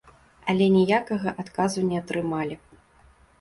[0.53, 2.59] Але ніякага адказу не атрымалі.